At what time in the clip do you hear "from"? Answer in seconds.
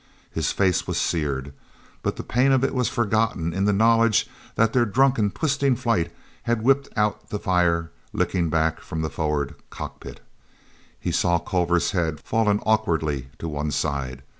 8.79-9.03